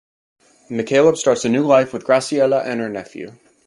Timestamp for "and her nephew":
2.65-3.37